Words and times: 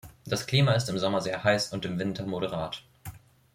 Das 0.25 0.47
Klima 0.47 0.73
ist 0.73 0.89
im 0.89 0.97
Sommer 0.97 1.21
sehr 1.21 1.43
heiß 1.43 1.73
und 1.73 1.85
im 1.85 1.99
Winter 1.99 2.25
moderat. 2.25 2.81